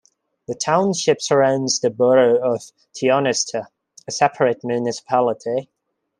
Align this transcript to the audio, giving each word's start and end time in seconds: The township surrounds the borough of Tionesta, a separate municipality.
The 0.47 0.55
township 0.55 1.21
surrounds 1.21 1.79
the 1.79 1.91
borough 1.91 2.55
of 2.55 2.63
Tionesta, 2.95 3.67
a 4.07 4.11
separate 4.11 4.63
municipality. 4.63 5.69